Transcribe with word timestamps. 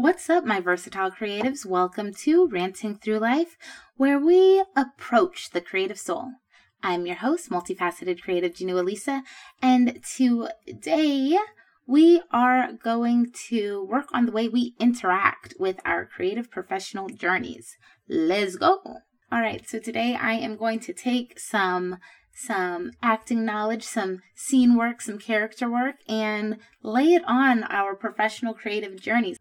What's 0.00 0.30
up, 0.30 0.44
my 0.44 0.60
versatile 0.60 1.10
creatives? 1.10 1.66
Welcome 1.66 2.14
to 2.22 2.46
Ranting 2.46 2.98
Through 2.98 3.18
Life, 3.18 3.56
where 3.96 4.16
we 4.16 4.62
approach 4.76 5.50
the 5.50 5.60
creative 5.60 5.98
soul. 5.98 6.34
I'm 6.84 7.04
your 7.04 7.16
host, 7.16 7.50
multifaceted 7.50 8.22
creative 8.22 8.52
Jhonu 8.52 8.78
Alicia, 8.78 9.24
and 9.60 10.00
today 10.04 11.36
we 11.88 12.22
are 12.30 12.74
going 12.74 13.32
to 13.48 13.84
work 13.86 14.06
on 14.12 14.26
the 14.26 14.30
way 14.30 14.46
we 14.46 14.76
interact 14.78 15.54
with 15.58 15.80
our 15.84 16.06
creative 16.06 16.48
professional 16.48 17.08
journeys. 17.08 17.76
Let's 18.08 18.54
go. 18.54 18.78
All 19.32 19.40
right, 19.40 19.68
so 19.68 19.80
today 19.80 20.14
I 20.14 20.34
am 20.34 20.56
going 20.56 20.78
to 20.78 20.92
take 20.92 21.40
some 21.40 21.96
some 22.32 22.92
acting 23.02 23.44
knowledge, 23.44 23.82
some 23.82 24.20
scene 24.36 24.76
work, 24.76 25.00
some 25.00 25.18
character 25.18 25.68
work, 25.68 25.96
and 26.08 26.58
lay 26.84 27.14
it 27.14 27.24
on 27.26 27.64
our 27.64 27.96
professional 27.96 28.54
creative 28.54 28.94
journeys. 29.00 29.38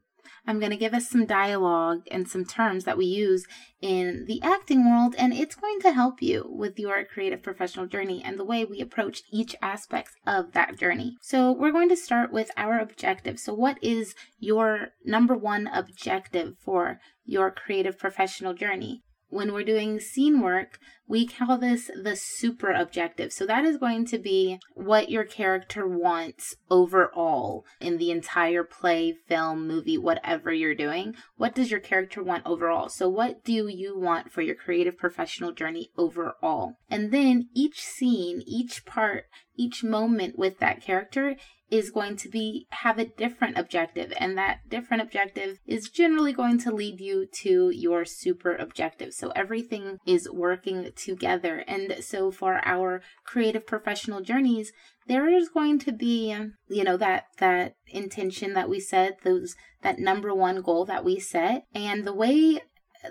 I'm 0.48 0.60
going 0.60 0.72
to 0.72 0.78
give 0.78 0.94
us 0.94 1.10
some 1.10 1.26
dialogue 1.26 2.04
and 2.10 2.28
some 2.28 2.46
terms 2.46 2.86
that 2.86 2.98
we 2.98 3.06
use 3.06 3.46
in 3.82 4.26
the 4.28 4.42
acting 4.42 4.90
world, 4.90 5.14
and 5.18 5.34
it's 5.34 5.56
going 5.56 5.82
to 5.82 5.92
help 5.92 6.22
you 6.22 6.46
with 6.48 6.80
your 6.80 7.04
creative 7.04 7.44
professional 7.44 7.86
journey 7.86 8.24
and 8.24 8.40
the 8.40 8.46
way 8.46 8.64
we 8.64 8.80
approach 8.80 9.24
each 9.32 9.56
aspect 9.62 10.12
of 10.26 10.54
that 10.54 10.80
journey. 10.80 11.18
So, 11.22 11.52
we're 11.52 11.74
going 11.74 11.90
to 11.90 11.98
start 11.98 12.32
with 12.32 12.50
our 12.56 12.80
objective. 12.80 13.40
So, 13.40 13.54
what 13.54 13.78
is 13.84 14.16
your 14.40 14.90
number 15.06 15.36
one 15.36 15.68
objective 15.68 16.56
for 16.60 17.00
your 17.26 17.52
creative 17.52 18.00
professional 18.00 18.54
journey? 18.54 19.04
When 19.30 19.54
we're 19.54 19.64
doing 19.64 20.00
scene 20.00 20.42
work, 20.42 20.80
we 21.08 21.26
call 21.26 21.58
this 21.58 21.90
the 22.02 22.16
super 22.16 22.72
objective. 22.72 23.32
So 23.32 23.46
that 23.46 23.64
is 23.64 23.78
going 23.78 24.06
to 24.08 24.18
be 24.18 24.60
what 24.74 25.10
your 25.10 25.24
character 25.24 25.88
wants 25.88 26.56
overall 26.70 27.66
in 27.80 27.98
the 27.98 28.12
entire 28.12 28.64
play, 28.64 29.14
film, 29.28 29.68
movie, 29.68 29.98
whatever 29.98 30.52
you're 30.52 30.76
doing. 30.76 31.16
What 31.38 31.56
does 31.56 31.72
your 31.72 31.80
character 31.80 32.22
want 32.24 32.46
overall? 32.46 32.90
So 32.90 33.08
what 33.08 33.44
do 33.44 33.68
you 33.68 33.98
want 33.98 34.32
for 34.32 34.42
your 34.42 34.56
creative 34.56 34.98
professional 34.98 35.54
journey 35.54 35.90
overall? 35.98 36.74
And 36.90 37.12
then 37.12 37.48
each 37.56 37.82
scene, 37.82 38.42
each 38.46 38.86
part, 38.86 39.26
each 39.56 39.84
moment 39.84 40.38
with 40.38 40.60
that 40.60 40.82
character 40.82 41.36
is 41.70 41.90
going 41.92 42.16
to 42.18 42.30
be 42.30 42.66
have 42.70 42.98
a 42.98 43.06
different 43.06 43.58
objective 43.58 44.14
and 44.20 44.38
that 44.38 44.60
different 44.70 45.04
objective 45.04 45.60
is 45.66 45.90
generally 45.90 46.32
going 46.32 46.58
to 46.58 46.74
lead 46.74 47.00
you 47.00 47.26
to 47.26 47.70
your 47.70 48.06
super 48.06 48.56
objective. 48.56 49.14
So 49.14 49.32
everything 49.36 49.98
is 50.06 50.30
working 50.32 50.92
together. 50.96 51.64
And 51.68 51.98
so 52.02 52.32
for 52.32 52.62
our 52.66 53.02
creative 53.26 53.66
professional 53.68 54.22
journeys 54.22 54.72
there 55.08 55.28
is 55.30 55.50
going 55.50 55.80
to 55.80 55.92
be 55.92 56.36
you 56.68 56.84
know 56.84 56.98
that 56.98 57.26
that 57.40 57.76
intention 57.88 58.54
that 58.54 58.70
we 58.70 58.80
set 58.80 59.22
those 59.24 59.56
that 59.82 60.00
number 60.00 60.34
one 60.34 60.62
goal 60.62 60.86
that 60.86 61.06
we 61.06 61.20
set. 61.20 61.64
And 61.74 62.06
the 62.06 62.14
way 62.14 62.62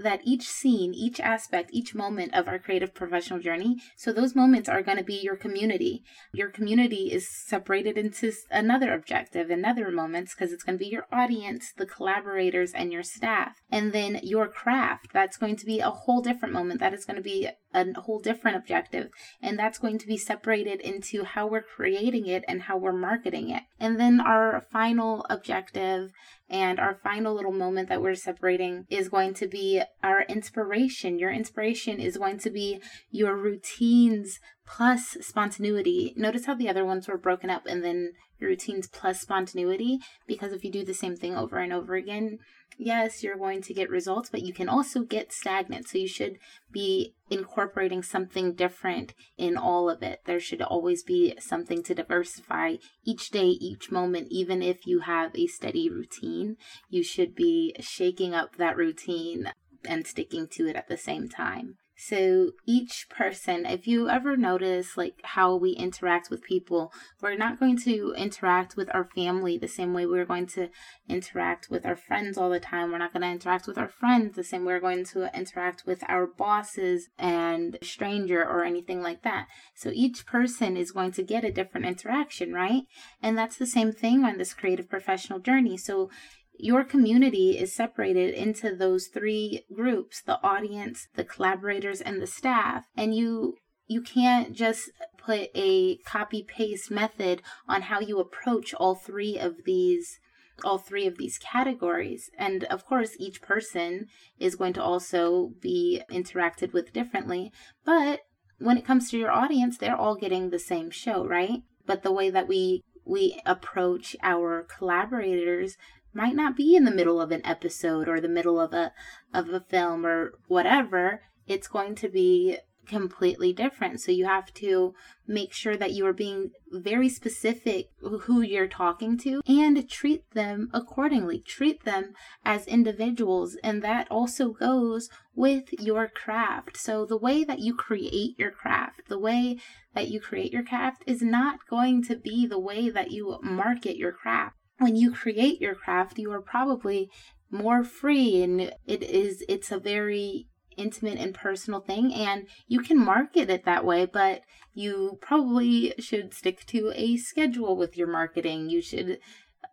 that 0.03 0.21
each 0.25 0.49
scene, 0.49 0.95
each 0.95 1.21
aspect, 1.21 1.71
each 1.73 1.95
moment 1.95 2.35
of 2.35 2.49
our 2.49 2.59
creative 2.59 2.95
professional 2.95 3.39
journey, 3.39 3.77
so 3.97 4.13
those 4.13 4.35
moments 4.35 4.69
are 4.69 4.83
going 4.83 4.99
to 4.99 5.05
be 5.05 5.21
your 5.23 5.37
community. 5.37 6.03
Your 6.33 6.51
community 6.51 7.13
is 7.13 7.29
separated 7.29 7.99
into 7.99 8.33
another 8.51 8.93
objective, 8.93 9.51
another 9.51 9.91
moments, 9.91 10.35
because 10.35 10.53
it's 10.53 10.65
going 10.65 10.79
to 10.79 10.85
be 10.85 10.91
your 10.91 11.07
audience, 11.13 11.73
the 11.77 11.87
collaborators, 11.87 12.73
and 12.73 12.93
your 12.93 13.03
staff. 13.03 13.57
And 13.71 13.93
then 13.93 14.21
your 14.23 14.49
craft, 14.49 15.13
that's 15.13 15.37
going 15.37 15.57
to 15.57 15.67
be 15.67 15.81
a 15.81 15.91
whole 15.91 16.23
different 16.23 16.55
moment. 16.55 16.81
That 16.81 16.95
is 16.95 17.05
going 17.05 17.17
to 17.17 17.23
be 17.23 17.49
a 17.77 18.01
whole 18.01 18.19
different 18.19 18.57
objective. 18.57 19.11
And 19.41 19.59
that's 19.59 19.79
going 19.79 19.99
to 19.99 20.07
be 20.07 20.17
separated 20.17 20.81
into 20.81 21.25
how 21.25 21.47
we're 21.47 21.63
creating 21.63 22.27
it 22.27 22.45
and 22.49 22.63
how 22.63 22.77
we're 22.77 22.93
marketing 22.93 23.51
it. 23.51 23.63
And 23.79 24.01
then 24.01 24.21
our 24.21 24.67
final 24.73 25.27
objective 25.29 26.11
and 26.49 26.81
our 26.81 26.99
final 27.03 27.35
little 27.35 27.53
moment 27.53 27.89
that 27.89 28.03
we're 28.03 28.15
separating 28.15 28.87
is 28.89 29.09
going 29.09 29.35
to 29.35 29.47
be 29.47 29.83
our 30.03 30.23
inspiration. 30.23 31.19
Your 31.19 31.31
inspiration 31.31 32.01
is 32.01 32.17
going 32.17 32.39
to 32.39 32.51
be 32.51 32.81
your 33.11 33.37
routines 33.37 34.41
plus 34.67 35.17
spontaneity. 35.21 36.13
Notice 36.17 36.47
how 36.47 36.55
the 36.55 36.69
other 36.69 36.85
ones 36.85 37.07
were 37.07 37.19
broken 37.19 37.51
up 37.51 37.67
and 37.67 37.85
then 37.85 38.13
routines 38.41 38.87
plus 38.87 39.21
spontaneity 39.21 39.99
because 40.27 40.53
if 40.53 40.65
you 40.65 40.71
do 40.71 40.85
the 40.85 40.95
same 40.95 41.17
thing 41.17 41.37
over 41.37 41.59
and 41.59 41.73
over 41.73 41.95
again, 41.95 42.39
yes, 42.79 43.23
you're 43.23 43.37
going 43.37 43.63
to 43.63 43.75
get 43.75 43.91
results, 43.91 44.31
but 44.31 44.43
you 44.43 44.53
can 44.53 44.69
also 44.69 45.01
get 45.01 45.33
stagnant. 45.33 45.89
So 45.89 45.99
you 45.99 46.09
should 46.09 46.39
be 46.71 47.15
incorporating 47.31 48.03
something 48.03 48.55
different 48.55 49.15
in 49.37 49.57
all 49.57 49.89
of 49.89 50.03
it. 50.03 50.21
There 50.25 50.41
should 50.41 50.63
always 50.63 51.03
be 51.03 51.35
something 51.41 51.83
to 51.85 51.95
diversify 51.95 52.77
each 53.05 53.31
day, 53.31 53.47
each 53.47 53.91
moment, 53.91 54.29
even 54.31 54.63
if 54.63 54.87
you 54.87 55.01
have 55.01 55.35
a 55.35 55.47
steady 55.47 55.89
routine. 55.89 56.57
You 56.89 57.03
should 57.03 57.35
be 57.35 57.75
shaking 57.81 58.35
up 58.35 58.57
that 58.57 58.77
routine 58.77 59.53
and 59.85 60.07
sticking 60.07 60.49
to 60.49 60.69
it 60.69 60.77
at 60.77 60.89
the 60.89 60.97
same 60.97 61.29
time. 61.29 61.77
So 61.99 62.53
each 62.67 63.09
person, 63.09 63.65
if 63.65 63.87
you 63.87 64.09
ever 64.11 64.37
notice 64.37 64.99
like 64.99 65.21
how 65.25 65.57
we 65.57 65.71
interact 65.71 66.29
with 66.29 66.43
people, 66.43 66.93
we're 67.23 67.37
not 67.37 67.59
going 67.59 67.79
to 67.79 68.15
interact 68.17 68.77
with 68.77 68.95
our 68.95 69.05
family 69.05 69.57
the 69.57 69.67
same 69.67 69.95
way 69.95 70.05
we're 70.05 70.27
going 70.27 70.47
to 70.49 70.69
interact 71.09 71.71
with 71.71 71.87
our 71.87 71.97
friends 71.97 72.37
all 72.37 72.51
the 72.51 72.61
time. 72.61 72.93
We're 72.93 72.99
not 72.99 73.15
going 73.15 73.23
to 73.23 73.31
interact 73.31 73.67
with 73.67 73.79
our 73.79 73.89
friends 73.89 74.37
the 74.37 74.45
same 74.45 74.67
way 74.67 74.75
we're 74.75 74.81
going 74.81 75.05
to 75.07 75.35
interact 75.35 75.85
with 75.87 76.05
our 76.07 76.27
bosses 76.27 77.09
and 77.19 77.79
stranger 77.83 78.43
or 78.43 78.63
anything 78.63 79.01
like 79.01 79.23
that. 79.23 79.47
So 79.75 79.91
each 79.93 80.27
person 80.27 80.77
is 80.77 80.93
going 80.93 81.13
to 81.13 81.23
get 81.23 81.45
a 81.45 81.53
different 81.53 81.87
interaction, 81.87 82.53
right? 82.53 82.83
And 83.23 83.39
that's 83.39 83.57
the 83.57 83.67
same 83.67 83.91
thing 83.91 84.23
on 84.23 84.37
this 84.37 84.53
creative 84.53 84.91
professional 84.91 85.39
journey. 85.39 85.79
So 85.79 86.11
your 86.59 86.85
community 86.85 87.59
is 87.59 87.75
separated 87.75 88.35
into 88.35 88.75
those 88.75 89.07
three 89.09 89.65
groups 89.75 90.23
the 90.23 90.41
audience 90.43 91.09
the 91.15 91.25
collaborators 91.25 92.01
and 92.01 92.21
the 92.21 92.27
staff 92.27 92.85
and 92.97 93.15
you 93.15 93.55
you 93.89 94.01
can't 94.01 94.53
just 94.53 94.91
put 95.19 95.51
a 95.55 95.97
copy 95.99 96.43
paste 96.43 96.91
method 96.91 97.43
on 97.69 97.83
how 97.83 98.01
you 98.01 98.19
approach 98.19 98.75
all 98.75 98.95
three 98.95 99.39
of 99.39 99.65
these 99.65 100.19
all 100.65 100.79
three 100.79 101.07
of 101.07 101.19
these 101.19 101.39
categories. 101.39 102.31
And 102.39 102.65
of 102.65 102.87
course 102.87 103.11
each 103.19 103.43
person 103.43 104.07
is 104.39 104.57
going 104.57 104.73
to 104.75 104.83
also 104.83 105.53
be 105.61 106.01
interacted 106.11 106.73
with 106.73 106.95
differently. 106.95 107.53
But 107.85 108.21
when 108.59 108.79
it 108.79 108.87
comes 108.87 109.11
to 109.11 109.19
your 109.19 109.31
audience 109.31 109.77
they're 109.77 109.97
all 109.97 110.17
getting 110.17 110.49
the 110.51 110.59
same 110.59 110.91
show 110.91 111.27
right? 111.27 111.63
But 111.85 112.03
the 112.03 112.13
way 112.13 112.31
that 112.31 112.49
we 112.49 112.83
we 113.05 113.41
approach 113.47 114.17
our 114.23 114.65
collaborators 114.65 115.77
might 116.17 116.35
not 116.35 116.57
be 116.57 116.75
in 116.75 116.85
the 116.85 116.91
middle 116.91 117.21
of 117.21 117.31
an 117.31 117.45
episode 117.45 118.09
or 118.09 118.21
the 118.21 118.29
middle 118.29 118.59
of 118.59 118.73
a 118.73 118.93
of 119.33 119.51
a 119.51 119.61
film 119.61 120.05
or 120.07 120.33
whatever 120.49 121.23
it's 121.47 121.69
going 121.69 121.95
to 121.95 122.09
be 122.09 122.59
completely 122.87 123.53
different. 123.53 124.01
So 124.01 124.13
you 124.13 124.27
have 124.27 124.53
to 124.55 124.95
make 125.27 125.53
sure 125.53 125.77
that 125.77 125.93
you 125.93 126.07
are 126.07 126.13
being 126.13 126.53
very 126.71 127.09
specific 127.09 127.91
who 128.01 128.41
you're 128.41 128.69
talking 128.69 129.19
to 129.19 129.43
and 129.47 129.89
treat 129.91 130.31
them 130.33 130.71
accordingly. 130.73 131.41
Treat 131.41 131.85
them 131.85 132.15
as 132.45 132.67
individuals 132.67 133.57
and 133.63 133.83
that 133.83 134.07
also 134.11 134.51
goes 134.51 135.09
with 135.35 135.73
your 135.73 136.09
craft. 136.09 136.77
So 136.77 137.05
the 137.05 137.19
way 137.19 137.45
that 137.45 137.59
you 137.59 137.75
create 137.75 138.39
your 138.39 138.51
craft 138.51 139.09
the 139.09 139.19
way 139.19 139.59
that 139.95 140.09
you 140.09 140.21
create 140.21 140.53
your 140.53 140.65
craft 140.65 141.03
is 141.07 141.23
not 141.23 141.67
going 141.69 142.03
to 142.05 142.17
be 142.17 142.47
the 142.47 142.59
way 142.59 142.89
that 142.89 143.11
you 143.11 143.39
market 143.43 143.97
your 143.97 144.13
craft 144.13 144.57
when 144.79 144.97
you 144.97 145.13
create 145.13 145.61
your 145.61 145.75
craft, 145.75 146.19
you 146.19 146.31
are 146.33 146.43
probably 146.43 147.11
more 147.51 147.85
free 147.85 148.43
and 148.43 148.61
it 148.61 149.03
is 149.03 149.45
it's 149.49 149.71
a 149.71 149.79
very 149.79 150.47
intimate 150.77 151.19
and 151.19 151.35
personal 151.35 151.81
thing 151.81 152.13
and 152.13 152.47
you 152.67 152.81
can 152.81 152.99
market 152.99 153.49
it 153.49 153.65
that 153.65 153.85
way 153.85 154.05
but 154.05 154.43
you 154.75 155.17
probably 155.23 155.95
should 155.99 156.35
stick 156.35 156.67
to 156.67 156.93
a 156.95 157.17
schedule 157.17 157.77
with 157.77 157.97
your 157.97 158.09
marketing 158.09 158.69
you 158.69 158.83
should 158.83 159.19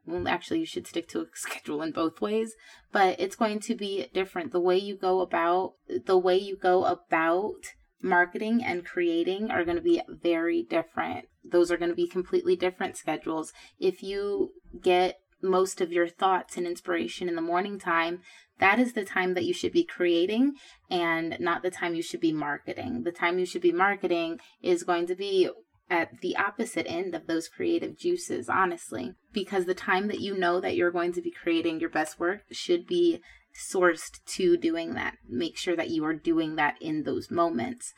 well 0.05 0.27
actually 0.27 0.59
you 0.59 0.65
should 0.65 0.87
stick 0.87 1.07
to 1.07 1.21
a 1.21 1.25
schedule 1.33 1.81
in 1.81 1.91
both 1.91 2.21
ways 2.21 2.53
but 2.91 3.19
it's 3.19 3.35
going 3.35 3.59
to 3.59 3.75
be 3.75 4.07
different 4.13 4.51
the 4.51 4.61
way 4.61 4.77
you 4.77 4.95
go 4.95 5.19
about 5.19 5.73
the 6.05 6.17
way 6.17 6.37
you 6.37 6.55
go 6.55 6.85
about 6.85 7.73
marketing 8.03 8.63
and 8.63 8.85
creating 8.85 9.49
are 9.49 9.63
going 9.63 9.77
to 9.77 9.81
be 9.81 10.01
very 10.07 10.61
different. 10.61 11.25
Those 11.43 11.71
are 11.71 11.77
going 11.77 11.89
to 11.89 11.95
be 11.95 12.07
completely 12.07 12.55
different 12.55 12.97
schedules. 12.97 13.53
If 13.79 14.03
you 14.03 14.51
get 14.81 15.19
most 15.41 15.81
of 15.81 15.91
your 15.91 16.07
thoughts 16.07 16.57
and 16.57 16.65
inspiration 16.65 17.27
in 17.27 17.35
the 17.35 17.41
morning 17.41 17.77
time, 17.77 18.21
that 18.59 18.79
is 18.79 18.93
the 18.93 19.03
time 19.03 19.33
that 19.33 19.45
you 19.45 19.53
should 19.53 19.73
be 19.73 19.83
creating 19.83 20.53
and 20.89 21.37
not 21.39 21.63
the 21.63 21.71
time 21.71 21.95
you 21.95 22.01
should 22.01 22.21
be 22.21 22.31
marketing. 22.31 23.03
The 23.03 23.11
time 23.11 23.39
you 23.39 23.45
should 23.45 23.61
be 23.61 23.71
marketing 23.71 24.39
is 24.61 24.83
going 24.83 25.07
to 25.07 25.15
be 25.15 25.49
at 25.89 26.21
the 26.21 26.37
opposite 26.37 26.89
end 26.89 27.13
of 27.13 27.27
those 27.27 27.49
creative 27.49 27.97
juices, 27.97 28.47
honestly, 28.49 29.13
because 29.33 29.65
the 29.65 29.73
time 29.73 30.07
that 30.07 30.21
you 30.21 30.37
know 30.37 30.59
that 30.59 30.75
you're 30.75 30.91
going 30.91 31.11
to 31.13 31.21
be 31.21 31.31
creating 31.31 31.79
your 31.79 31.89
best 31.89 32.19
work 32.19 32.41
should 32.51 32.87
be 32.87 33.21
sourced 33.53 34.23
to 34.25 34.57
doing 34.57 34.93
that. 34.93 35.15
Make 35.27 35.57
sure 35.57 35.75
that 35.75 35.89
you 35.89 36.05
are 36.05 36.13
doing 36.13 36.55
that 36.55 36.75
in 36.81 37.03
those 37.03 37.29
moments. 37.29 37.93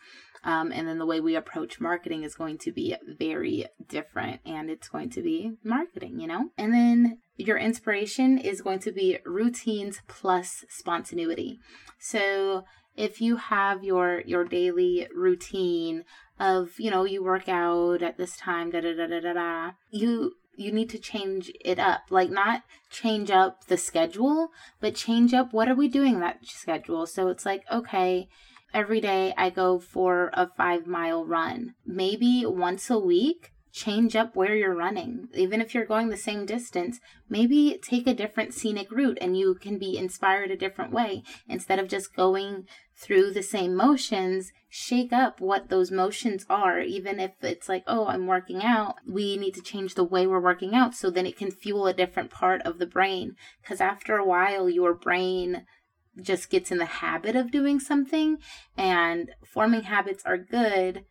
Um, 0.45 0.71
and 0.71 0.87
then 0.87 0.99
the 0.99 1.07
way 1.07 1.19
we 1.19 1.35
approach 1.35 1.81
marketing 1.81 2.23
is 2.23 2.35
going 2.35 2.59
to 2.59 2.71
be 2.71 2.95
very 3.17 3.65
different 3.89 4.41
and 4.45 4.69
it's 4.69 4.87
going 4.87 5.09
to 5.09 5.23
be 5.23 5.53
marketing, 5.63 6.19
you 6.19 6.27
know? 6.27 6.51
And 6.55 6.71
then 6.71 7.17
your 7.35 7.57
inspiration 7.57 8.37
is 8.37 8.61
going 8.61 8.79
to 8.79 8.91
be 8.91 9.17
routines 9.25 10.01
plus 10.07 10.63
spontaneity. 10.69 11.59
So 11.97 12.63
if 12.95 13.19
you 13.19 13.37
have 13.37 13.83
your 13.83 14.21
your 14.25 14.45
daily 14.45 15.07
routine 15.13 16.05
of 16.39 16.79
you 16.79 16.89
know 16.91 17.03
you 17.03 17.23
work 17.23 17.49
out 17.49 18.01
at 18.01 18.17
this 18.17 18.37
time 18.37 18.71
da 18.71 18.81
da 18.81 18.93
da 18.93 19.07
da 19.07 19.19
da 19.19 19.33
da 19.33 19.71
you 19.91 20.33
you 20.57 20.71
need 20.71 20.89
to 20.89 20.97
change 20.97 21.51
it 21.63 21.79
up 21.79 22.01
like 22.09 22.29
not 22.29 22.63
change 22.89 23.29
up 23.29 23.65
the 23.67 23.77
schedule 23.77 24.49
but 24.79 24.95
change 24.95 25.33
up 25.33 25.53
what 25.53 25.67
are 25.67 25.75
we 25.75 25.87
doing 25.87 26.19
that 26.19 26.45
schedule 26.45 27.05
so 27.05 27.27
it's 27.27 27.45
like 27.45 27.63
okay 27.71 28.27
every 28.75 29.01
day 29.01 29.33
i 29.37 29.49
go 29.49 29.79
for 29.79 30.29
a 30.33 30.47
5 30.55 30.85
mile 30.85 31.25
run 31.25 31.73
maybe 31.85 32.45
once 32.45 32.89
a 32.91 32.99
week 32.99 33.51
change 33.75 34.15
up 34.15 34.37
where 34.37 34.55
you're 34.55 34.73
running. 34.73 35.27
Even 35.33 35.59
if 35.59 35.75
you're 35.75 35.85
going 35.85 36.07
the 36.07 36.15
same 36.15 36.45
distance, 36.45 37.01
maybe 37.29 37.77
take 37.83 38.07
a 38.07 38.13
different 38.13 38.53
scenic 38.53 38.89
route 38.89 39.17
and 39.19 39.37
you 39.37 39.53
can 39.53 39.77
be 39.77 39.97
inspired 39.97 40.49
a 40.49 40.55
different 40.55 40.93
way. 40.93 41.23
Instead 41.49 41.77
of 41.77 41.89
just 41.89 42.15
going 42.15 42.65
through 42.97 43.31
the 43.31 43.43
same 43.43 43.75
motions, 43.75 44.53
shake 44.69 45.11
up 45.11 45.41
what 45.41 45.67
those 45.67 45.91
motions 45.91 46.45
are. 46.49 46.79
Even 46.79 47.19
if 47.19 47.31
it's 47.41 47.67
like, 47.67 47.83
oh, 47.85 48.07
I'm 48.07 48.27
working 48.27 48.63
out, 48.63 48.95
we 49.05 49.35
need 49.35 49.53
to 49.55 49.61
change 49.61 49.95
the 49.95 50.05
way 50.05 50.25
we're 50.25 50.39
working 50.39 50.73
out 50.73 50.95
so 50.95 51.09
then 51.09 51.25
it 51.25 51.37
can 51.37 51.51
fuel 51.51 51.85
a 51.85 51.93
different 51.93 52.31
part 52.31 52.61
of 52.61 52.79
the 52.79 52.87
brain. 52.87 53.35
Because 53.61 53.81
after 53.81 54.15
a 54.15 54.25
while, 54.25 54.69
your 54.69 54.93
brain 54.93 55.65
just 56.21 56.49
gets 56.49 56.71
in 56.71 56.77
the 56.77 56.85
habit 56.85 57.35
of 57.35 57.51
doing 57.51 57.79
something 57.79 58.37
and 58.77 59.31
forming 59.45 59.83
habits 59.83 60.23
are 60.25 60.37
good 60.37 61.05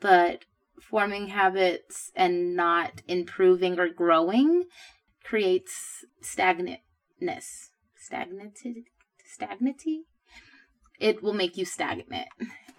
but 0.00 0.44
forming 0.80 1.28
habits 1.28 2.10
and 2.16 2.56
not 2.56 3.02
improving 3.06 3.78
or 3.78 3.88
growing 3.88 4.64
creates 5.22 6.04
stagnantness. 6.22 7.70
Stagnated? 7.96 8.84
Stagnity? 9.24 10.06
It 11.00 11.22
will 11.22 11.32
make 11.34 11.56
you 11.56 11.64
stagnant. 11.64 12.28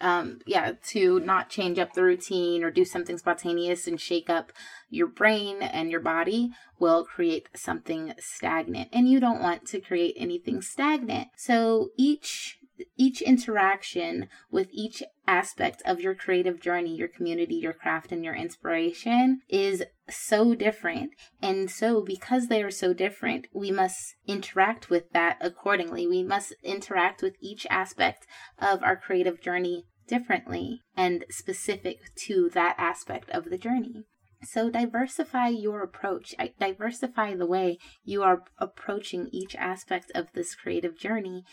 Um, 0.00 0.40
yeah, 0.46 0.72
to 0.88 1.20
not 1.20 1.48
change 1.48 1.78
up 1.78 1.92
the 1.92 2.02
routine 2.02 2.64
or 2.64 2.72
do 2.72 2.84
something 2.84 3.18
spontaneous 3.18 3.86
and 3.86 4.00
shake 4.00 4.28
up 4.28 4.50
your 4.90 5.06
brain 5.06 5.62
and 5.62 5.92
your 5.92 6.00
body 6.00 6.50
will 6.80 7.04
create 7.04 7.48
something 7.54 8.12
stagnant. 8.18 8.88
And 8.92 9.08
you 9.08 9.20
don't 9.20 9.40
want 9.40 9.64
to 9.66 9.80
create 9.80 10.16
anything 10.18 10.60
stagnant. 10.60 11.28
So 11.36 11.90
each 11.96 12.58
each 12.96 13.22
interaction 13.22 14.28
with 14.50 14.68
each 14.72 15.02
aspect 15.26 15.82
of 15.84 16.00
your 16.00 16.14
creative 16.14 16.60
journey, 16.60 16.96
your 16.96 17.08
community, 17.08 17.54
your 17.54 17.72
craft, 17.72 18.12
and 18.12 18.24
your 18.24 18.34
inspiration 18.34 19.40
is 19.48 19.84
so 20.08 20.54
different. 20.54 21.10
And 21.40 21.70
so, 21.70 22.02
because 22.02 22.48
they 22.48 22.62
are 22.62 22.70
so 22.70 22.92
different, 22.92 23.46
we 23.52 23.70
must 23.70 24.14
interact 24.26 24.90
with 24.90 25.10
that 25.12 25.38
accordingly. 25.40 26.06
We 26.06 26.22
must 26.22 26.54
interact 26.62 27.22
with 27.22 27.36
each 27.40 27.66
aspect 27.70 28.26
of 28.58 28.82
our 28.82 28.96
creative 28.96 29.40
journey 29.40 29.86
differently 30.06 30.80
and 30.96 31.24
specific 31.30 32.14
to 32.26 32.50
that 32.52 32.74
aspect 32.78 33.30
of 33.30 33.46
the 33.46 33.58
journey. 33.58 34.04
So, 34.44 34.70
diversify 34.70 35.48
your 35.48 35.82
approach, 35.82 36.34
diversify 36.58 37.36
the 37.36 37.46
way 37.46 37.78
you 38.04 38.24
are 38.24 38.42
approaching 38.58 39.28
each 39.30 39.54
aspect 39.54 40.10
of 40.16 40.32
this 40.32 40.56
creative 40.56 40.98
journey 40.98 41.44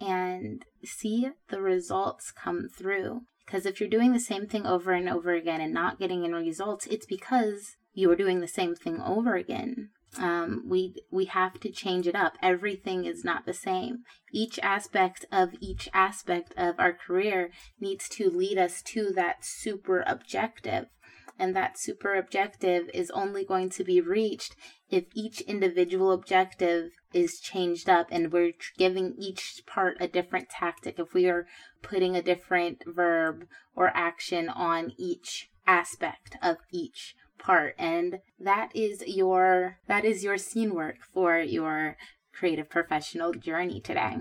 and 0.00 0.64
see 0.84 1.28
the 1.48 1.60
results 1.60 2.32
come 2.32 2.68
through. 2.68 3.22
Because 3.44 3.64
if 3.64 3.80
you're 3.80 3.88
doing 3.88 4.12
the 4.12 4.20
same 4.20 4.46
thing 4.46 4.66
over 4.66 4.92
and 4.92 5.08
over 5.08 5.32
again 5.32 5.60
and 5.60 5.72
not 5.72 5.98
getting 5.98 6.24
any 6.24 6.34
results, 6.34 6.86
it's 6.86 7.06
because 7.06 7.76
you 7.92 8.10
are 8.10 8.16
doing 8.16 8.40
the 8.40 8.48
same 8.48 8.74
thing 8.74 9.00
over 9.00 9.36
again. 9.36 9.90
Um, 10.18 10.64
we 10.66 10.94
we 11.10 11.26
have 11.26 11.60
to 11.60 11.70
change 11.70 12.06
it 12.06 12.14
up. 12.14 12.34
Everything 12.42 13.04
is 13.04 13.24
not 13.24 13.44
the 13.44 13.52
same. 13.52 14.04
Each 14.32 14.58
aspect 14.60 15.26
of 15.30 15.50
each 15.60 15.88
aspect 15.92 16.54
of 16.56 16.76
our 16.78 16.92
career 16.92 17.50
needs 17.78 18.08
to 18.10 18.30
lead 18.30 18.58
us 18.58 18.82
to 18.82 19.12
that 19.14 19.44
super 19.44 20.02
objective 20.06 20.86
and 21.38 21.54
that 21.54 21.78
super 21.78 22.16
objective 22.16 22.90
is 22.92 23.10
only 23.10 23.44
going 23.44 23.70
to 23.70 23.84
be 23.84 24.00
reached 24.00 24.56
if 24.90 25.04
each 25.14 25.40
individual 25.42 26.12
objective 26.12 26.92
is 27.12 27.40
changed 27.40 27.88
up 27.88 28.08
and 28.10 28.32
we're 28.32 28.52
giving 28.76 29.14
each 29.18 29.62
part 29.66 29.96
a 30.00 30.08
different 30.08 30.48
tactic 30.48 30.98
if 30.98 31.12
we 31.14 31.28
are 31.28 31.46
putting 31.82 32.16
a 32.16 32.22
different 32.22 32.82
verb 32.86 33.46
or 33.74 33.90
action 33.94 34.48
on 34.48 34.92
each 34.96 35.50
aspect 35.66 36.36
of 36.42 36.56
each 36.70 37.14
part 37.38 37.74
and 37.78 38.20
that 38.40 38.70
is 38.74 39.02
your 39.06 39.78
that 39.86 40.04
is 40.04 40.24
your 40.24 40.36
scene 40.36 40.74
work 40.74 40.96
for 41.12 41.38
your 41.38 41.96
creative 42.32 42.68
professional 42.68 43.32
journey 43.32 43.80
today 43.80 44.16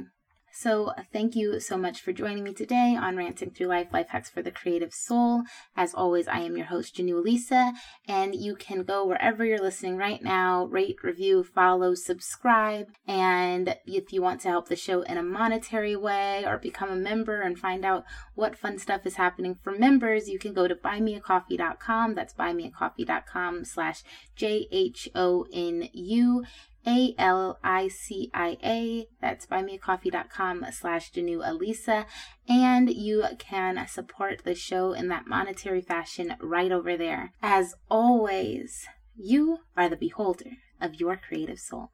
so, 0.60 0.88
uh, 0.88 1.04
thank 1.14 1.36
you 1.36 1.60
so 1.60 1.78
much 1.78 2.02
for 2.02 2.12
joining 2.12 2.44
me 2.44 2.52
today 2.52 2.98
on 3.00 3.16
Ranting 3.16 3.52
Through 3.52 3.68
Life 3.68 3.90
Life 3.94 4.10
Hacks 4.10 4.32
for 4.32 4.42
the 4.42 4.50
Creative 4.50 4.92
Soul. 4.92 5.44
As 5.76 5.94
always, 5.94 6.28
I 6.28 6.40
am 6.40 6.58
your 6.58 6.66
host, 6.66 6.96
Jhonu 6.96 7.20
Alicia, 7.20 7.74
and 8.08 8.34
you 8.34 8.56
can 8.56 8.82
go 8.82 9.06
wherever 9.06 9.46
you're 9.46 9.60
listening 9.60 9.98
right 9.98 10.24
now, 10.24 10.66
rate, 10.66 11.04
review, 11.04 11.44
follow, 11.44 11.94
subscribe. 11.94 12.88
And 13.08 13.76
if 13.86 14.12
you 14.12 14.24
want 14.24 14.42
to 14.42 14.48
help 14.48 14.68
the 14.68 14.76
show 14.76 15.04
in 15.04 15.20
a 15.20 15.24
monetary 15.24 15.96
way 15.96 16.44
or 16.44 16.58
become 16.58 16.90
a 16.90 16.96
member 16.96 17.42
and 17.42 17.60
find 17.60 17.86
out 17.86 18.06
what 18.34 18.58
fun 18.58 18.80
stuff 18.80 19.06
is 19.06 19.16
happening 19.16 19.54
for 19.62 19.72
members, 19.72 20.28
you 20.28 20.40
can 20.40 20.54
go 20.54 20.68
to 20.68 20.74
buymeacoffee.com. 20.74 22.16
That's 22.16 22.34
buymeacoffee.com 22.34 23.64
slash 23.64 24.02
J 24.36 24.68
H 24.72 25.08
O 25.14 25.46
N 25.54 25.88
U 25.94 26.46
a 26.88 27.14
L 27.18 27.60
I 27.64 27.90
C 27.90 28.32
I 28.34 28.58
A. 28.64 29.08
That's 29.22 29.46
buymeacoffee.com 29.46 30.66
slash 30.72 31.12
Jhonu 31.12 31.42
Alicia. 31.44 32.06
And 32.48 32.90
you 32.90 33.26
can 33.38 33.86
support 33.88 34.44
the 34.44 34.56
show 34.56 34.94
in 34.94 35.10
that 35.10 35.28
monetary 35.28 35.82
fashion 35.82 36.36
right 36.42 36.72
over 36.72 36.96
there. 36.96 37.34
As 37.42 37.76
always, 37.92 38.86
you 39.16 39.60
are 39.76 39.90
the 39.90 39.98
beholder 39.98 40.52
of 40.80 40.96
your 40.96 41.18
creative 41.18 41.60
soul. 41.60 41.92